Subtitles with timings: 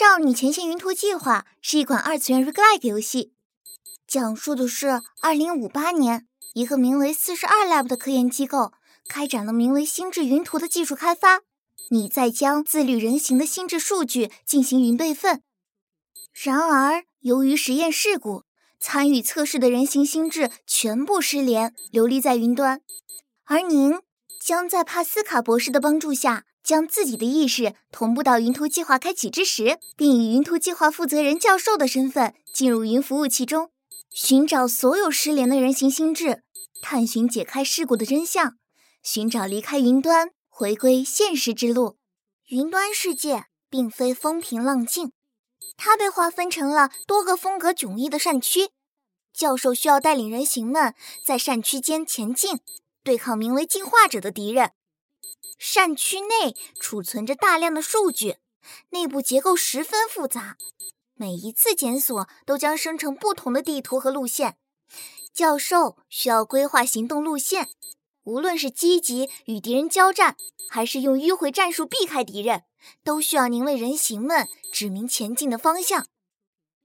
[0.00, 3.34] 少女前线云图计划是一款二次元 roguelike 游戏，
[4.06, 8.72] 讲述的是2058年，一个名为四十二 Lab 的科研机构
[9.06, 11.42] 开展了名为心智云图的技术开发。
[11.90, 15.42] 你在将自律人形的心智数据进行云备份，
[16.32, 18.44] 然而由于实验事故，
[18.78, 22.80] 参与测试的人形心智全部失联，流离在云端。
[23.44, 23.98] 而您
[24.40, 26.46] 将在帕斯卡博士的帮助下。
[26.62, 33.70] 将自己的意识同步到云图计划开启之时，并以云图计划负责人教授的身份进入云服务器中，
[34.12, 36.42] 寻找所有失联的人形心智，
[36.82, 38.58] 探寻解开事故的真相，
[39.02, 41.96] 寻找离开云端回归现实之路。
[42.50, 45.12] 云端世界并非风平浪静，
[45.78, 48.68] 它被划分成了多个风格迥异的扇区。
[49.32, 52.60] 教授需要带领人形们在扇区间前进，
[53.10, 54.70] 对抗名为进化者的敌人。
[55.58, 58.36] 扇区内储存着大量的数据，
[58.90, 60.56] 内部结构十分复杂。
[61.16, 64.58] 每一次检索都将生成不同的地图和路线。
[65.34, 67.68] 教授需要规划行动路线，
[68.22, 70.36] 无论是积极与敌人交战，
[70.68, 72.62] 还是用迂回战术避开敌人，
[73.02, 76.06] 都需要您为人形们指明前进的方向。